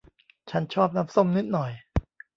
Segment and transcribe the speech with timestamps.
[0.49, 1.71] ฉันชอบน้ำส้มนิดหน่อย